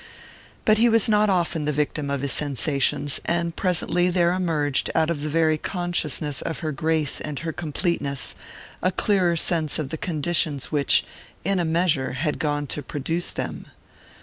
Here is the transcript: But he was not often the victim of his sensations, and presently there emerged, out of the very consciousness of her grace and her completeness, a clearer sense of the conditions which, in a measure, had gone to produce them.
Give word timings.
But 0.65 0.79
he 0.79 0.89
was 0.89 1.07
not 1.07 1.29
often 1.29 1.65
the 1.65 1.71
victim 1.71 2.09
of 2.09 2.21
his 2.21 2.31
sensations, 2.31 3.21
and 3.25 3.55
presently 3.55 4.09
there 4.09 4.33
emerged, 4.33 4.89
out 4.95 5.11
of 5.11 5.21
the 5.21 5.29
very 5.29 5.59
consciousness 5.59 6.41
of 6.41 6.61
her 6.61 6.71
grace 6.71 7.21
and 7.21 7.37
her 7.37 7.53
completeness, 7.53 8.33
a 8.81 8.91
clearer 8.91 9.35
sense 9.35 9.77
of 9.77 9.89
the 9.89 9.99
conditions 9.99 10.71
which, 10.71 11.05
in 11.43 11.59
a 11.59 11.65
measure, 11.65 12.13
had 12.13 12.39
gone 12.39 12.65
to 12.65 12.81
produce 12.81 13.29
them. 13.29 13.67